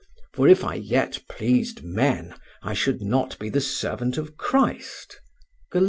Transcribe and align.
For 0.33 0.47
if 0.47 0.63
I 0.63 0.73
yet 0.73 1.21
pleased 1.29 1.83
men, 1.83 2.33
I 2.63 2.73
should 2.73 3.03
not 3.03 3.37
be 3.37 3.49
the 3.49 3.61
servant 3.61 4.17
of 4.17 4.35
Christ" 4.35 5.21
(Galat. 5.71 5.79